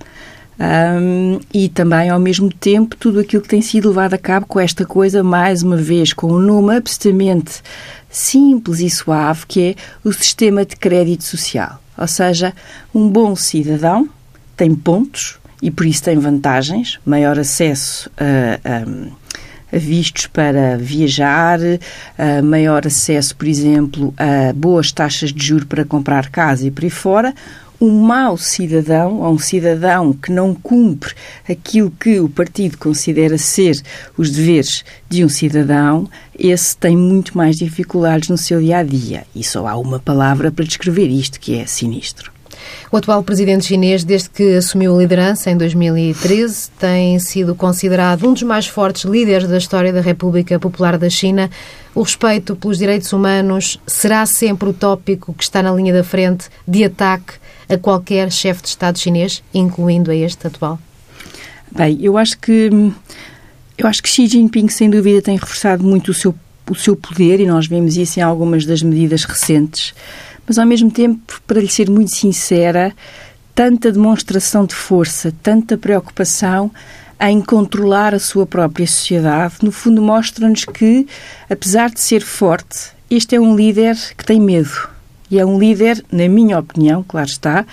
um, 0.60 1.40
e 1.54 1.68
também, 1.68 2.10
ao 2.10 2.20
mesmo 2.20 2.50
tempo, 2.52 2.96
tudo 2.96 3.20
aquilo 3.20 3.42
que 3.42 3.50
tem 3.50 3.62
sido 3.62 3.90
levado 3.90 4.14
a 4.14 4.18
cabo 4.18 4.46
com 4.46 4.60
esta 4.60 4.86
coisa, 4.86 5.24
mais 5.24 5.64
uma 5.64 5.78
vez, 5.78 6.14
com 6.14 6.32
um 6.32 6.40
nome 6.40 6.76
absolutamente 6.76 7.62
simples 8.10 8.80
e 8.80 8.90
suave 8.90 9.46
que 9.46 9.62
é 9.62 9.76
o 10.04 10.14
sistema 10.14 10.66
de 10.66 10.76
crédito 10.78 11.24
social. 11.24 11.82
Ou 11.98 12.08
seja, 12.08 12.54
um 12.94 13.10
bom 13.10 13.36
cidadão 13.36 14.08
tem 14.56 14.74
pontos 14.74 15.38
e 15.62 15.70
por 15.70 15.86
isso 15.86 16.04
tem 16.04 16.18
vantagens, 16.18 17.00
maior 17.06 17.38
acesso 17.38 18.10
a, 18.18 18.60
a, 19.74 19.78
vistos 19.78 20.28
para 20.28 20.78
viajar, 20.78 21.60
a 22.18 22.42
maior 22.42 22.88
acesso, 22.88 23.36
por 23.36 23.48
exemplo, 23.48 24.14
a 24.18 24.54
boas 24.54 24.92
taxas 24.92 25.34
de 25.34 25.46
juro 25.46 25.66
para 25.66 25.84
comprar 25.84 26.30
casa 26.30 26.68
e 26.68 26.72
por 26.72 26.84
aí 26.84 26.90
fora, 26.90 27.34
um 27.86 28.02
mau 28.02 28.38
cidadão, 28.38 29.22
ou 29.22 29.34
um 29.34 29.40
cidadão 29.40 30.12
que 30.12 30.32
não 30.32 30.54
cumpre 30.54 31.14
aquilo 31.48 31.92
que 31.92 32.20
o 32.20 32.28
partido 32.28 32.78
considera 32.78 33.38
ser 33.38 33.82
os 34.18 34.32
deveres 34.32 34.84
de 35.08 35.24
um 35.24 35.30
cidadão, 35.30 36.10
esse 36.38 36.76
tem 36.76 36.98
muito 36.98 37.38
mais 37.38 37.58
dificuldades 37.58 38.30
no 38.30 38.38
seu 38.38 38.60
dia 38.60 38.78
a 38.78 38.84
dia. 38.84 39.26
E 39.36 39.44
só 39.44 39.68
há 39.68 39.78
uma 39.78 40.00
palavra 40.00 40.52
para 40.52 40.66
descrever 40.66 41.08
isto, 41.08 41.40
que 41.40 41.56
é 41.56 41.66
sinistro. 41.66 42.35
O 42.92 42.98
atual 42.98 43.24
presidente 43.24 43.66
chinês, 43.66 44.04
desde 44.04 44.30
que 44.30 44.56
assumiu 44.56 44.96
a 44.96 45.00
liderança 45.00 45.50
em 45.50 45.58
2013, 45.58 46.70
tem 46.80 47.20
sido 47.20 47.56
considerado 47.56 48.28
um 48.28 48.34
dos 48.34 48.44
mais 48.44 48.68
fortes 48.68 49.04
líderes 49.06 49.48
da 49.48 49.58
história 49.58 49.92
da 49.92 50.02
República 50.02 50.60
Popular 50.60 50.98
da 50.98 51.10
China. 51.10 51.50
O 51.94 52.02
respeito 52.02 52.56
pelos 52.56 52.78
direitos 52.78 53.12
humanos 53.14 53.80
será 53.86 54.26
sempre 54.26 54.70
o 54.70 54.74
tópico 54.74 55.34
que 55.34 55.44
está 55.44 55.64
na 55.64 55.72
linha 55.72 55.94
da 55.94 56.04
frente 56.04 56.48
de 56.68 56.84
ataque 56.84 57.34
a 57.70 57.78
qualquer 57.78 58.32
chefe 58.32 58.62
de 58.62 58.70
Estado 58.70 59.00
chinês, 59.00 59.44
incluindo 59.54 60.12
a 60.12 60.16
este 60.16 60.48
atual? 60.48 60.80
Bem, 61.72 61.98
eu 62.02 62.18
acho 62.18 62.38
que 62.38 62.70
eu 63.78 63.88
acho 63.88 64.02
que 64.02 64.08
Xi 64.08 64.28
Jinping 64.28 64.70
sem 64.70 64.90
dúvida 64.90 65.22
tem 65.22 65.36
reforçado 65.36 65.84
muito 65.84 66.12
o 66.12 66.14
seu 66.14 66.34
o 66.70 66.76
seu 66.76 66.96
poder 66.96 67.40
e 67.40 67.46
nós 67.46 67.68
vemos 67.68 67.96
isso 67.96 68.20
em 68.20 68.24
algumas 68.24 68.66
das 68.66 68.82
medidas 68.82 69.24
recentes, 69.24 69.94
mas 70.48 70.58
ao 70.58 70.66
mesmo 70.66 70.92
tempo, 70.92 71.42
para 71.48 71.60
lhe 71.60 71.68
ser 71.68 71.90
muito 71.90 72.12
sincera, 72.16 72.94
tanta 73.54 73.92
demonstração 73.92 74.66
de 74.66 74.76
força, 74.76 75.34
tanta 75.42 75.78
preocupação 75.78 76.72
em 77.20 77.42
controlar 77.42 78.14
a 78.14 78.20
sua 78.20 78.46
própria 78.46 78.86
sociedade, 78.86 79.56
no 79.62 79.72
fundo 79.72 80.02
mostra-nos 80.02 80.66
que, 80.66 81.08
apesar 81.50 81.90
de 81.90 82.02
ser 82.02 82.22
forte, 82.22 82.92
este 83.10 83.36
é 83.36 83.40
um 83.40 83.56
líder 83.56 83.96
que 84.18 84.26
tem 84.26 84.40
medo. 84.40 84.90
E 85.32 85.40
é 85.40 85.46
um 85.46 85.58
líder, 85.58 86.04
na 86.12 86.28
minha 86.28 86.60
opinião, 86.60 87.04
claro 87.08 87.30
está, 87.30 87.66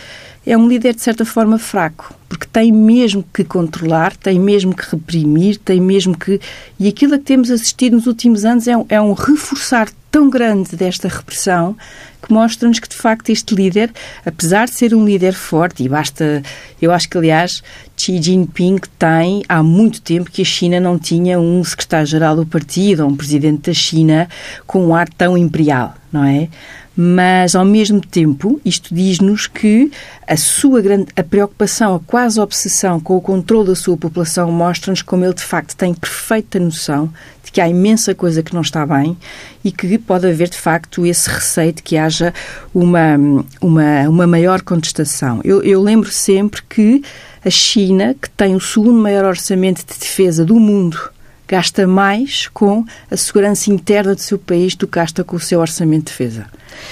é 0.47 0.57
um 0.57 0.69
líder 0.69 0.95
de 0.95 1.03
certa 1.03 1.25
forma 1.25 1.59
fraco, 1.59 2.15
porque 2.29 2.47
tem 2.47 2.73
mesmo 2.73 3.25
que 3.33 3.45
controlar, 3.45 4.17
tem 4.17 4.39
mesmo 4.39 4.75
que 4.75 4.85
reprimir, 4.91 5.57
tem 5.59 5.81
mesmo 5.81 6.17
que. 6.17 6.41
E 6.79 6.89
aquilo 6.89 7.15
a 7.15 7.19
que 7.19 7.25
temos 7.25 7.51
assistido 7.51 7.95
nos 7.95 8.07
últimos 8.07 8.45
anos 8.45 8.67
é 8.67 8.77
um, 8.77 8.87
é 8.89 9.01
um 9.01 9.13
reforçar 9.13 9.89
tão 10.11 10.29
grande 10.29 10.77
desta 10.77 11.09
repressão 11.09 11.75
que 12.23 12.33
mostra-nos 12.33 12.79
que, 12.79 12.89
de 12.89 12.95
facto, 12.95 13.31
este 13.31 13.55
líder, 13.55 13.91
apesar 14.25 14.67
de 14.67 14.75
ser 14.75 14.95
um 14.95 15.05
líder 15.05 15.33
forte, 15.33 15.83
e 15.83 15.89
basta. 15.89 16.43
Eu 16.81 16.93
acho 16.93 17.09
que, 17.09 17.19
aliás, 17.19 17.63
Xi 17.97 18.23
Jinping 18.23 18.79
tem 18.99 19.43
há 19.49 19.63
muito 19.63 20.01
tempo 20.01 20.31
que 20.31 20.43
a 20.43 20.45
China 20.45 20.79
não 20.79 20.99
tinha 20.99 21.41
um 21.41 21.65
secretário-geral 21.65 22.37
do 22.37 22.47
partido 22.47 23.05
ou 23.05 23.11
um 23.11 23.17
presidente 23.17 23.71
da 23.71 23.75
China 23.75 24.29
com 24.67 24.87
um 24.87 24.95
ar 24.95 25.09
tão 25.09 25.37
imperial, 25.37 25.95
não 26.13 26.25
é? 26.25 26.49
Mas 26.97 27.55
ao 27.55 27.65
mesmo 27.65 28.01
tempo 28.01 28.61
isto 28.65 28.95
diz-nos 28.95 29.47
que 29.47 29.91
a 30.27 30.37
sua 30.37 30.81
grande 30.81 31.07
a 31.17 31.23
preocupação, 31.23 31.95
a 31.95 32.01
quase 32.01 32.39
obsessão 32.39 33.01
com 33.01 33.17
o 33.17 33.21
controle 33.21 33.69
da 33.69 33.75
sua 33.75 33.97
população 33.97 34.51
mostra-nos 34.53 35.03
como 35.03 35.25
ele 35.25 35.35
de 35.35 35.43
facto 35.43 35.77
tem 35.77 35.95
perfeita 35.95 36.59
noção 36.59 37.13
de 37.45 37.51
que 37.51 37.61
há 37.61 37.69
imensa 37.69 38.15
coisa 38.15 38.43
que 38.43 38.55
não 38.55 38.61
está 38.61 38.85
bem 38.85 39.17
e 39.65 39.73
que 39.73 39.97
pode 39.99 40.27
haver 40.27 40.49
de 40.49 40.59
facto 40.59 41.07
esse 41.07 41.29
receio 41.29 41.73
de 41.73 41.83
que 41.83 41.97
haja 41.97 42.33
uma 42.75 43.17
uma 43.61 44.09
uma 44.09 44.27
maior 44.27 44.61
contestação. 44.63 45.41
Eu, 45.45 45.63
eu 45.63 45.83
lembro 45.83 46.11
sempre 46.11 46.63
que 46.63 47.03
a 47.45 47.51
China, 47.51 48.15
que 48.15 48.31
tem 48.31 48.55
o 48.55 48.61
segundo 48.61 49.01
maior 49.01 49.25
orçamento 49.25 49.79
de 49.79 49.99
defesa 49.99 50.45
do 50.45 50.61
mundo, 50.61 51.11
gasta 51.49 51.87
mais 51.87 52.49
com 52.49 52.85
a 53.11 53.17
segurança 53.17 53.71
interna 53.71 54.15
do 54.15 54.21
seu 54.21 54.39
país 54.39 54.75
do 54.75 54.87
que 54.87 54.99
gasta 54.99 55.25
com 55.25 55.37
o 55.37 55.41
seu 55.41 55.61
orçamento 55.61 56.05
de 56.05 56.11
defesa. 56.13 56.47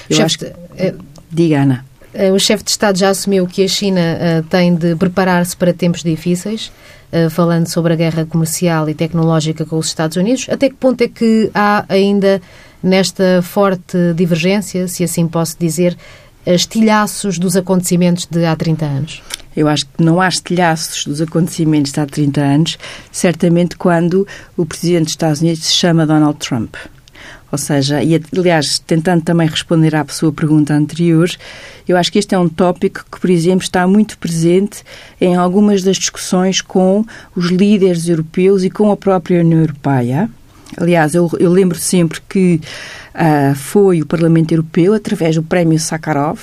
Eu 0.08 0.16
Chefe, 0.16 0.22
acho 0.22 0.38
que... 0.38 0.44
É... 0.76 0.94
Diga, 1.30 1.62
Ana. 1.62 1.84
Eh, 2.12 2.32
o 2.32 2.38
chefe 2.38 2.64
de 2.64 2.70
Estado 2.70 2.99
já 2.99 3.10
assumiu 3.10 3.46
que 3.46 3.62
a 3.62 3.68
China 3.68 4.00
uh, 4.00 4.42
tem 4.44 4.75
de 4.75 4.96
preparar-se 4.96 5.56
para 5.56 5.72
tempos 5.72 6.02
difíceis, 6.02 6.72
uh, 7.12 7.30
falando 7.30 7.68
sobre 7.68 7.92
a 7.92 7.96
guerra 7.96 8.26
comercial 8.26 8.88
e 8.88 8.94
tecnológica 8.94 9.64
com 9.64 9.78
os 9.78 9.87
Estados 9.87 10.16
Unidos. 10.16 10.46
Até 10.50 10.68
que 10.68 10.75
ponto 10.75 11.00
é 11.02 11.08
que 11.08 11.50
há 11.54 11.84
ainda 11.88 12.42
nesta 12.82 13.42
forte 13.42 13.96
divergência, 14.14 14.88
se 14.88 15.04
assim 15.04 15.28
posso 15.28 15.56
dizer, 15.58 15.96
estilhaços 16.44 17.38
dos 17.38 17.56
acontecimentos 17.56 18.26
de 18.26 18.44
há 18.44 18.56
30 18.56 18.87
anos? 18.87 19.22
Eu 19.54 19.68
acho 19.68 19.84
que 19.87 20.02
não 20.02 20.20
há 20.20 20.28
estilhaços 20.28 21.04
dos 21.04 21.20
acontecimentos 21.20 21.92
de 21.92 22.00
há 22.00 22.06
30 22.06 22.40
anos, 22.40 22.78
certamente 23.12 23.76
quando 23.76 24.26
o 24.56 24.64
presidente 24.64 25.04
dos 25.04 25.12
Estados 25.12 25.40
Unidos 25.40 25.64
se 25.64 25.72
chama 25.75 26.06
Donald 26.06 26.38
Trump. 26.38 26.75
Ou 27.52 27.59
seja, 27.59 28.02
e 28.02 28.21
aliás, 28.37 28.78
tentando 28.78 29.23
também 29.23 29.49
responder 29.49 29.95
à 29.97 30.07
sua 30.09 30.33
pergunta 30.33 30.73
anterior, 30.73 31.28
eu 31.88 31.97
acho 31.97 32.12
que 32.12 32.19
este 32.19 32.35
é 32.35 32.38
um 32.38 32.49
tópico 32.49 33.04
que, 33.11 33.21
por 33.21 33.28
exemplo, 33.28 33.62
está 33.62 33.87
muito 33.87 34.16
presente 34.19 34.85
em 35.21 35.35
algumas 35.35 35.83
das 35.83 35.97
discussões 35.97 36.61
com 36.61 37.04
os 37.35 37.50
líderes 37.50 38.09
europeus 38.09 38.62
e 38.62 38.71
com 38.71 38.92
a 38.92 38.97
própria 38.97 39.40
União 39.40 39.61
Europeia. 39.61 40.30
Aliás, 40.76 41.14
eu, 41.14 41.28
eu 41.40 41.50
lembro 41.50 41.76
sempre 41.76 42.21
que 42.28 42.61
uh, 43.14 43.54
foi 43.57 44.00
o 44.00 44.07
Parlamento 44.07 44.52
Europeu, 44.52 44.95
através 44.95 45.35
do 45.35 45.42
Prémio 45.42 45.78
Sakharov, 45.80 46.38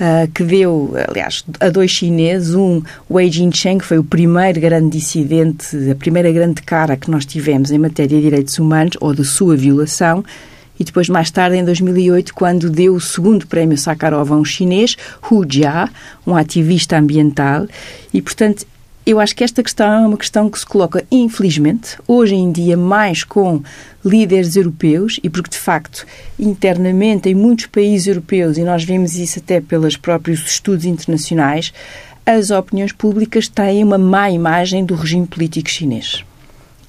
uh, 0.00 0.30
que 0.32 0.42
deu, 0.42 0.92
aliás, 1.08 1.44
a 1.60 1.68
dois 1.68 1.90
chineses, 1.90 2.54
um, 2.54 2.82
Wei 3.10 3.30
Jincheng, 3.30 3.78
que 3.78 3.84
foi 3.84 3.98
o 3.98 4.04
primeiro 4.04 4.60
grande 4.60 4.98
dissidente, 4.98 5.76
a 5.90 5.94
primeira 5.94 6.32
grande 6.32 6.62
cara 6.62 6.96
que 6.96 7.10
nós 7.10 7.26
tivemos 7.26 7.70
em 7.70 7.78
matéria 7.78 8.16
de 8.16 8.22
direitos 8.22 8.58
humanos, 8.58 8.96
ou 9.00 9.14
de 9.14 9.24
sua 9.24 9.56
violação, 9.56 10.24
e 10.78 10.84
depois, 10.84 11.10
mais 11.10 11.30
tarde, 11.30 11.58
em 11.58 11.64
2008, 11.64 12.32
quando 12.32 12.70
deu 12.70 12.94
o 12.94 13.00
segundo 13.00 13.46
prémio 13.46 13.76
Sakharov 13.76 14.32
a 14.32 14.36
um 14.36 14.44
chinês, 14.44 14.96
Hu 15.30 15.44
Jia, 15.46 15.90
um 16.26 16.34
ativista 16.34 16.96
ambiental, 16.96 17.66
e, 18.14 18.22
portanto, 18.22 18.66
eu 19.10 19.20
acho 19.20 19.34
que 19.34 19.42
esta 19.42 19.62
questão 19.62 20.04
é 20.04 20.06
uma 20.06 20.16
questão 20.16 20.48
que 20.48 20.58
se 20.58 20.66
coloca, 20.66 21.04
infelizmente, 21.10 21.98
hoje 22.06 22.34
em 22.34 22.52
dia, 22.52 22.76
mais 22.76 23.24
com 23.24 23.62
líderes 24.04 24.56
europeus, 24.56 25.18
e 25.22 25.28
porque, 25.28 25.50
de 25.50 25.58
facto, 25.58 26.06
internamente, 26.38 27.28
em 27.28 27.34
muitos 27.34 27.66
países 27.66 28.06
europeus, 28.06 28.56
e 28.56 28.62
nós 28.62 28.84
vemos 28.84 29.16
isso 29.16 29.38
até 29.38 29.60
pelos 29.60 29.96
próprios 29.96 30.46
estudos 30.46 30.84
internacionais, 30.84 31.72
as 32.24 32.50
opiniões 32.50 32.92
públicas 32.92 33.48
têm 33.48 33.82
uma 33.82 33.98
má 33.98 34.30
imagem 34.30 34.84
do 34.84 34.94
regime 34.94 35.26
político 35.26 35.68
chinês. 35.68 36.24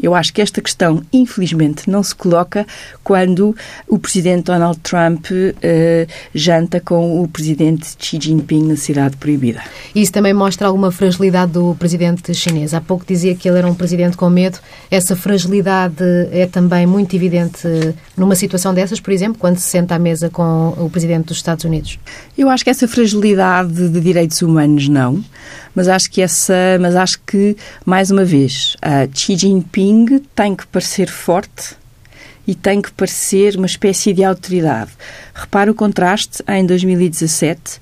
Eu 0.01 0.15
acho 0.15 0.33
que 0.33 0.41
esta 0.41 0.61
questão, 0.61 1.03
infelizmente, 1.13 1.89
não 1.89 2.01
se 2.01 2.15
coloca 2.15 2.65
quando 3.03 3.55
o 3.87 3.99
presidente 3.99 4.45
Donald 4.45 4.79
Trump 4.79 5.27
uh, 5.31 6.11
janta 6.33 6.79
com 6.79 7.21
o 7.21 7.27
presidente 7.27 7.95
Xi 7.99 8.19
Jinping 8.19 8.67
na 8.67 8.75
Cidade 8.75 9.17
Proibida. 9.17 9.61
Isso 9.93 10.11
também 10.11 10.33
mostra 10.33 10.67
alguma 10.67 10.91
fragilidade 10.91 11.51
do 11.51 11.75
presidente 11.75 12.33
chinês. 12.33 12.73
Há 12.73 12.81
pouco 12.81 13.05
dizia 13.05 13.35
que 13.35 13.47
ele 13.47 13.59
era 13.59 13.67
um 13.67 13.75
presidente 13.75 14.17
com 14.17 14.29
medo. 14.29 14.59
Essa 14.89 15.15
fragilidade 15.15 16.03
é 16.31 16.45
também 16.45 16.85
muito 16.85 17.15
evidente 17.15 17.67
numa 18.17 18.35
situação 18.35 18.73
dessas, 18.73 18.99
por 18.99 19.11
exemplo, 19.11 19.37
quando 19.39 19.57
se 19.57 19.67
senta 19.67 19.95
à 19.95 19.99
mesa 19.99 20.29
com 20.29 20.69
o 20.77 20.89
presidente 20.89 21.27
dos 21.27 21.37
Estados 21.37 21.65
Unidos? 21.65 21.99
Eu 22.37 22.49
acho 22.49 22.63
que 22.63 22.69
essa 22.69 22.87
fragilidade 22.87 23.89
de 23.89 23.99
direitos 23.99 24.41
humanos 24.41 24.87
não, 24.87 25.23
mas 25.75 25.87
acho 25.87 26.09
que 26.09 26.21
essa, 26.21 26.53
mas 26.79 26.95
acho 26.95 27.19
que 27.25 27.55
mais 27.85 28.11
uma 28.11 28.25
vez, 28.25 28.75
Xi 29.13 29.35
Jinping 29.35 30.19
tem 30.35 30.55
que 30.55 30.67
parecer 30.67 31.09
forte 31.09 31.75
e 32.47 32.55
tem 32.55 32.81
que 32.81 32.91
parecer 32.91 33.55
uma 33.55 33.65
espécie 33.65 34.13
de 34.13 34.23
autoridade. 34.23 34.91
Repara 35.33 35.71
o 35.71 35.75
contraste 35.75 36.43
em 36.47 36.65
2017 36.65 37.79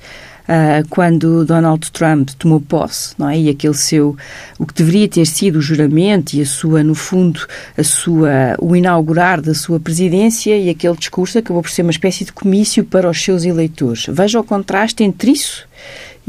uh, 0.50 0.88
quando 0.90 1.46
Donald 1.46 1.92
Trump 1.92 2.30
tomou 2.38 2.60
posse, 2.60 3.14
não 3.18 3.30
é? 3.30 3.40
E 3.40 3.50
aquele 3.50 3.74
seu, 3.74 4.18
o 4.58 4.66
que 4.66 4.74
deveria 4.74 5.08
ter 5.08 5.26
sido 5.26 5.58
o 5.58 5.62
juramento 5.62 6.36
e 6.36 6.42
a 6.42 6.46
sua, 6.46 6.84
no 6.84 6.96
fundo, 6.96 7.46
a 7.78 7.84
sua, 7.84 8.56
o 8.60 8.76
inaugurar 8.76 9.42
da 9.42 9.54
sua 9.54 9.80
presidência 9.80 10.58
e 10.58 10.70
aquele 10.70 10.98
discurso 10.98 11.38
acabou 11.38 11.62
por 11.62 11.72
ser 11.72 11.84
uma 11.84 11.92
espécie 11.92 12.26
de 12.26 12.34
comício 12.34 12.84
para 12.84 13.10
os 13.10 13.22
seus 13.22 13.46
eleitores. 13.46 14.08
Veja 14.10 14.40
o 14.40 14.44
contraste 14.44 15.04
entre 15.04 15.32
isso 15.32 15.69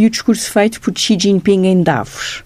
e 0.01 0.07
o 0.07 0.11
discurso 0.11 0.51
feito 0.51 0.81
por 0.81 0.97
Xi 0.97 1.15
Jinping 1.21 1.67
em 1.67 1.83
Davos 1.83 2.43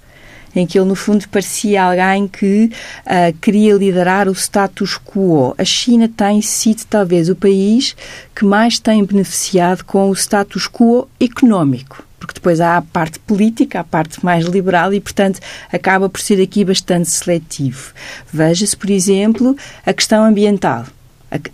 em 0.56 0.66
que 0.66 0.78
ele, 0.78 0.86
no 0.86 0.94
fundo, 0.94 1.28
parecia 1.28 1.82
alguém 1.82 2.28
que 2.28 2.70
uh, 3.06 3.36
queria 3.40 3.74
liderar 3.74 4.28
o 4.28 4.32
status 4.32 4.96
quo. 4.96 5.52
A 5.58 5.64
China 5.64 6.08
tem 6.08 6.40
sido, 6.40 6.84
talvez, 6.88 7.28
o 7.28 7.34
país 7.34 7.96
que 8.32 8.44
mais 8.44 8.78
tem 8.78 9.04
beneficiado 9.04 9.84
com 9.84 10.08
o 10.10 10.14
status 10.14 10.68
quo 10.68 11.08
económico 11.20 12.04
porque 12.20 12.34
depois 12.34 12.58
há 12.58 12.78
a 12.78 12.82
parte 12.82 13.18
política, 13.18 13.80
a 13.80 13.84
parte 13.84 14.24
mais 14.24 14.46
liberal 14.46 14.94
e, 14.94 15.00
portanto, 15.00 15.40
acaba 15.70 16.08
por 16.08 16.22
ser 16.22 16.40
aqui 16.40 16.64
bastante 16.64 17.10
seletivo. 17.10 17.92
Veja-se, 18.32 18.74
por 18.74 18.88
exemplo, 18.88 19.54
a 19.84 19.92
questão 19.92 20.24
ambiental. 20.24 20.86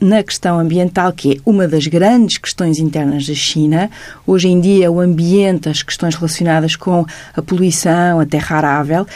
Na 0.01 0.23
questão 0.23 0.59
ambiental, 0.59 1.13
que 1.13 1.33
é 1.33 1.37
uma 1.45 1.67
das 1.67 1.87
grandes 1.87 2.39
questões 2.39 2.79
internas 2.79 3.27
da 3.27 3.35
China. 3.35 3.91
Hoje 4.27 4.49
em 4.49 4.61
dia, 4.61 4.91
o 4.91 5.01
ambiente, 5.01 5.69
as 5.69 5.83
questões 5.83 6.15
relacionadas 6.15 6.77
com 6.77 7.05
a 7.35 7.43
poluição, 7.43 8.21
a 8.21 8.27
terra 8.27 8.57
arável, 8.57 9.07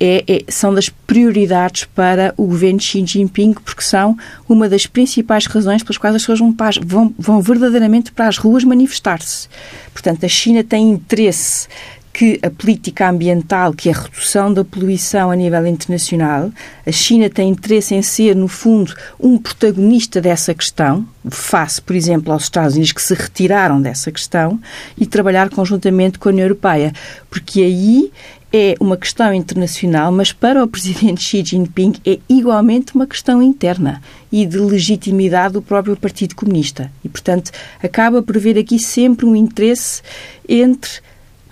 é, 0.00 0.24
é, 0.26 0.44
são 0.48 0.72
das 0.72 0.88
prioridades 0.88 1.84
para 1.84 2.32
o 2.36 2.46
governo 2.46 2.80
Xi 2.80 3.04
Jinping, 3.04 3.52
porque 3.52 3.82
são 3.82 4.16
uma 4.48 4.68
das 4.68 4.86
principais 4.86 5.46
razões 5.46 5.82
pelas 5.82 5.98
quais 5.98 6.16
as 6.16 6.22
pessoas 6.22 6.38
vão, 6.38 6.54
vão, 6.84 7.14
vão 7.18 7.42
verdadeiramente 7.42 8.10
para 8.10 8.28
as 8.28 8.38
ruas 8.38 8.64
manifestar-se. 8.64 9.48
Portanto, 9.92 10.24
a 10.24 10.28
China 10.28 10.64
tem 10.64 10.90
interesse 10.90 11.68
que 12.14 12.38
a 12.42 12.48
política 12.48 13.10
ambiental, 13.10 13.72
que 13.72 13.88
é 13.88 13.92
a 13.92 13.98
redução 13.98 14.54
da 14.54 14.64
poluição 14.64 15.32
a 15.32 15.36
nível 15.36 15.66
internacional, 15.66 16.52
a 16.86 16.92
China 16.92 17.28
tem 17.28 17.48
interesse 17.48 17.92
em 17.92 18.02
ser, 18.02 18.36
no 18.36 18.46
fundo, 18.46 18.94
um 19.18 19.36
protagonista 19.36 20.20
dessa 20.20 20.54
questão, 20.54 21.04
face, 21.28 21.82
por 21.82 21.96
exemplo, 21.96 22.32
aos 22.32 22.44
Estados 22.44 22.74
Unidos 22.74 22.92
que 22.92 23.02
se 23.02 23.14
retiraram 23.14 23.82
dessa 23.82 24.12
questão, 24.12 24.60
e 24.96 25.04
trabalhar 25.06 25.50
conjuntamente 25.50 26.16
com 26.20 26.28
a 26.28 26.32
União 26.32 26.44
Europeia, 26.44 26.92
porque 27.28 27.60
aí 27.60 28.12
é 28.52 28.76
uma 28.78 28.96
questão 28.96 29.34
internacional, 29.34 30.12
mas 30.12 30.32
para 30.32 30.62
o 30.62 30.68
presidente 30.68 31.20
Xi 31.20 31.44
Jinping 31.44 31.94
é 32.06 32.20
igualmente 32.28 32.94
uma 32.94 33.08
questão 33.08 33.42
interna 33.42 34.00
e 34.30 34.46
de 34.46 34.58
legitimidade 34.58 35.54
do 35.54 35.62
próprio 35.62 35.96
Partido 35.96 36.36
Comunista. 36.36 36.92
E, 37.04 37.08
portanto, 37.08 37.50
acaba 37.82 38.22
por 38.22 38.36
haver 38.36 38.56
aqui 38.56 38.78
sempre 38.78 39.26
um 39.26 39.34
interesse 39.34 40.00
entre 40.48 41.02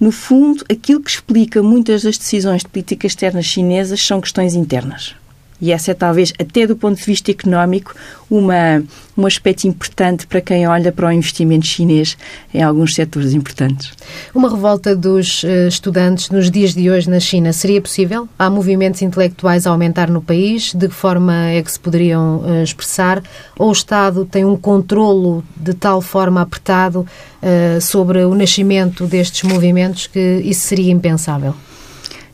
no 0.03 0.11
fundo, 0.11 0.65
aquilo 0.69 1.01
que 1.01 1.13
explica 1.13 1.63
muitas 1.63 2.03
das 2.03 2.19
decisões 2.19 2.63
de 2.63 2.69
política 2.69 3.07
externa 3.07 3.41
chinesas 3.41 4.05
são 4.05 4.21
questões 4.21 4.53
internas. 4.53 5.15
E 5.63 5.71
essa 5.71 5.93
é 5.93 5.95
talvez, 5.95 6.33
até 6.41 6.67
do 6.67 6.75
ponto 6.75 6.99
de 6.99 7.05
vista 7.05 7.31
económico, 7.31 7.95
uma, 8.29 8.83
um 9.17 9.25
aspecto 9.25 9.69
importante 9.69 10.27
para 10.27 10.41
quem 10.41 10.67
olha 10.67 10.91
para 10.91 11.07
o 11.07 11.13
investimento 11.13 11.67
chinês 11.67 12.19
em 12.53 12.61
alguns 12.61 12.97
setores 12.97 13.33
importantes. 13.33 13.93
Uma 14.35 14.51
revolta 14.51 14.97
dos 14.97 15.45
uh, 15.45 15.69
estudantes 15.69 16.31
nos 16.31 16.51
dias 16.51 16.75
de 16.75 16.91
hoje 16.91 17.09
na 17.09 17.21
China 17.21 17.53
seria 17.53 17.81
possível? 17.81 18.29
Há 18.37 18.51
movimentos 18.51 19.03
intelectuais 19.03 19.65
a 19.65 19.71
aumentar 19.71 20.11
no 20.11 20.21
país? 20.21 20.75
De 20.75 20.89
que 20.89 20.95
forma 20.95 21.51
é 21.51 21.63
que 21.63 21.71
se 21.71 21.79
poderiam 21.79 22.39
uh, 22.39 22.65
expressar? 22.65 23.23
Ou 23.57 23.69
o 23.69 23.73
Estado 23.73 24.25
tem 24.25 24.45
um 24.45 24.57
controlo 24.57 25.45
de 25.57 25.75
tal 25.75 26.03
forma 26.03 26.41
apertado 26.41 27.07
uh, 27.41 27.81
sobre 27.81 28.25
o 28.25 28.35
nascimento 28.35 29.07
destes 29.07 29.45
movimentos 29.45 30.09
que 30.09 30.43
isso 30.45 30.63
seria 30.63 30.91
impensável? 30.91 31.55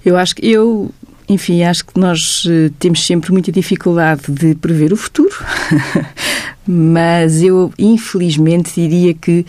Eu 0.02 0.16
acho 0.16 0.36
que 0.36 0.50
eu 0.50 0.90
enfim, 1.28 1.62
acho 1.62 1.84
que 1.84 2.00
nós 2.00 2.44
eh, 2.48 2.70
temos 2.78 3.04
sempre 3.06 3.30
muita 3.32 3.52
dificuldade 3.52 4.22
de 4.28 4.54
prever 4.54 4.94
o 4.94 4.96
futuro, 4.96 5.36
mas 6.66 7.42
eu, 7.42 7.70
infelizmente, 7.78 8.74
diria 8.74 9.12
que 9.12 9.44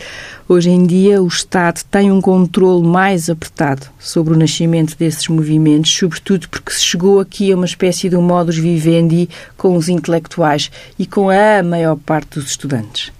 hoje 0.46 0.68
em 0.68 0.86
dia 0.86 1.22
o 1.22 1.26
Estado 1.26 1.80
tem 1.90 2.12
um 2.12 2.20
controle 2.20 2.86
mais 2.86 3.30
apertado 3.30 3.86
sobre 3.98 4.34
o 4.34 4.38
nascimento 4.38 4.94
desses 4.98 5.26
movimentos, 5.28 5.90
sobretudo 5.90 6.48
porque 6.50 6.72
se 6.72 6.84
chegou 6.84 7.18
aqui 7.18 7.50
a 7.50 7.56
uma 7.56 7.66
espécie 7.66 8.10
de 8.10 8.16
um 8.16 8.22
modus 8.22 8.58
vivendi 8.58 9.28
com 9.56 9.74
os 9.74 9.88
intelectuais 9.88 10.70
e 10.98 11.06
com 11.06 11.30
a 11.30 11.62
maior 11.62 11.96
parte 11.96 12.38
dos 12.38 12.50
estudantes. 12.50 13.10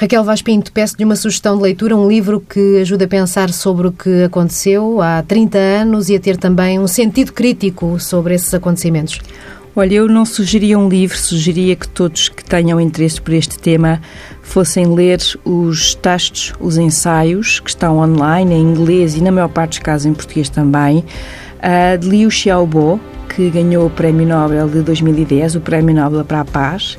Raquel 0.00 0.22
Vaz 0.22 0.40
Pinto, 0.40 0.70
peço-lhe 0.70 1.04
uma 1.04 1.16
sugestão 1.16 1.56
de 1.56 1.62
leitura, 1.64 1.96
um 1.96 2.06
livro 2.06 2.40
que 2.40 2.78
ajuda 2.80 3.06
a 3.06 3.08
pensar 3.08 3.50
sobre 3.50 3.88
o 3.88 3.92
que 3.92 4.22
aconteceu 4.22 5.02
há 5.02 5.24
30 5.24 5.58
anos 5.58 6.08
e 6.08 6.14
a 6.14 6.20
ter 6.20 6.36
também 6.36 6.78
um 6.78 6.86
sentido 6.86 7.32
crítico 7.32 7.98
sobre 7.98 8.32
esses 8.32 8.54
acontecimentos. 8.54 9.18
Olha, 9.74 9.96
eu 9.96 10.06
não 10.06 10.24
sugeria 10.24 10.78
um 10.78 10.88
livro, 10.88 11.18
sugeria 11.18 11.74
que 11.74 11.88
todos 11.88 12.28
que 12.28 12.44
tenham 12.44 12.80
interesse 12.80 13.20
por 13.20 13.34
este 13.34 13.58
tema 13.58 14.00
fossem 14.40 14.86
ler 14.86 15.18
os 15.44 15.96
textos, 15.96 16.52
os 16.60 16.78
ensaios 16.78 17.58
que 17.58 17.70
estão 17.70 17.98
online 17.98 18.54
em 18.54 18.62
inglês 18.62 19.16
e 19.16 19.20
na 19.20 19.32
maior 19.32 19.48
parte 19.48 19.70
dos 19.70 19.78
casos 19.80 20.06
em 20.06 20.14
português 20.14 20.48
também, 20.48 21.04
de 21.98 22.08
Liu 22.08 22.30
Xiaobo, 22.30 23.00
que 23.34 23.50
ganhou 23.50 23.86
o 23.86 23.90
Prémio 23.90 24.28
Nobel 24.28 24.68
de 24.68 24.80
2010, 24.80 25.56
o 25.56 25.60
Prémio 25.60 25.92
Nobel 25.92 26.24
para 26.24 26.42
a 26.42 26.44
Paz, 26.44 26.96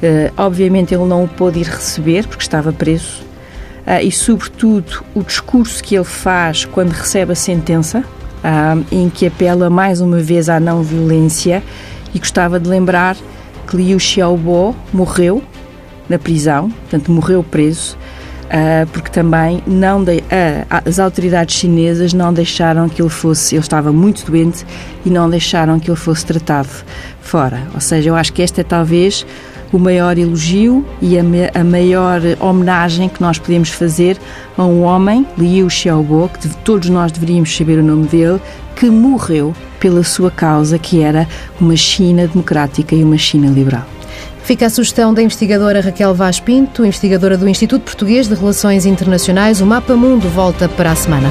Uh, 0.00 0.32
obviamente 0.36 0.94
ele 0.94 1.04
não 1.06 1.24
o 1.24 1.28
pôde 1.28 1.58
ir 1.58 1.66
receber 1.66 2.24
porque 2.28 2.42
estava 2.42 2.72
preso 2.72 3.20
uh, 3.84 4.00
e, 4.00 4.12
sobretudo, 4.12 5.04
o 5.12 5.24
discurso 5.24 5.82
que 5.82 5.96
ele 5.96 6.04
faz 6.04 6.64
quando 6.64 6.92
recebe 6.92 7.32
a 7.32 7.34
sentença, 7.34 8.04
uh, 8.04 8.84
em 8.92 9.10
que 9.10 9.26
apela 9.26 9.68
mais 9.68 10.00
uma 10.00 10.20
vez 10.20 10.48
à 10.48 10.60
não 10.60 10.84
violência 10.84 11.64
e 12.14 12.18
gostava 12.20 12.60
de 12.60 12.68
lembrar 12.68 13.16
que 13.66 13.76
Liu 13.76 13.98
Xiaobo 13.98 14.76
morreu 14.92 15.42
na 16.08 16.16
prisão, 16.16 16.70
portanto 16.70 17.10
morreu 17.10 17.42
preso, 17.42 17.98
porque 18.94 19.10
também 19.10 19.62
não 19.66 20.02
de, 20.02 20.24
as 20.70 20.98
autoridades 20.98 21.54
chinesas 21.54 22.14
não 22.14 22.32
deixaram 22.32 22.88
que 22.88 23.02
ele 23.02 23.10
fosse, 23.10 23.56
ele 23.56 23.60
estava 23.60 23.92
muito 23.92 24.24
doente 24.24 24.64
e 25.04 25.10
não 25.10 25.28
deixaram 25.28 25.78
que 25.78 25.90
ele 25.90 25.98
fosse 25.98 26.24
tratado 26.24 26.70
fora. 27.20 27.64
Ou 27.74 27.80
seja, 27.80 28.08
eu 28.08 28.16
acho 28.16 28.32
que 28.32 28.40
esta 28.40 28.62
é 28.62 28.64
talvez 28.64 29.26
o 29.72 29.78
maior 29.78 30.18
elogio 30.18 30.84
e 31.00 31.18
a, 31.18 31.22
a 31.54 31.64
maior 31.64 32.20
homenagem 32.40 33.08
que 33.08 33.20
nós 33.20 33.38
podemos 33.38 33.70
fazer 33.70 34.18
a 34.56 34.64
um 34.64 34.82
homem, 34.82 35.26
Liu 35.36 35.68
Xiaobo, 35.68 36.28
que 36.28 36.48
todos 36.58 36.88
nós 36.88 37.12
deveríamos 37.12 37.54
saber 37.54 37.78
o 37.78 37.82
nome 37.82 38.06
dele, 38.06 38.40
que 38.74 38.88
morreu 38.90 39.54
pela 39.80 40.02
sua 40.02 40.30
causa, 40.30 40.78
que 40.78 41.02
era 41.02 41.26
uma 41.60 41.76
China 41.76 42.26
democrática 42.26 42.94
e 42.94 43.02
uma 43.02 43.18
China 43.18 43.48
liberal. 43.48 43.86
Fica 44.42 44.66
a 44.66 44.70
sugestão 44.70 45.12
da 45.12 45.22
investigadora 45.22 45.80
Raquel 45.80 46.14
Vaz 46.14 46.40
Pinto, 46.40 46.84
investigadora 46.84 47.36
do 47.36 47.46
Instituto 47.46 47.82
Português 47.82 48.28
de 48.28 48.34
Relações 48.34 48.86
Internacionais. 48.86 49.60
O 49.60 49.66
Mapa 49.66 49.94
Mundo 49.94 50.26
volta 50.30 50.68
para 50.68 50.92
a 50.92 50.96
semana. 50.96 51.30